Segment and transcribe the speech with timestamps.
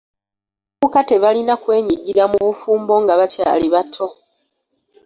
[0.03, 4.05] Abavubuka tebalina kwenyigira mu bufumbo nga bakyali bato.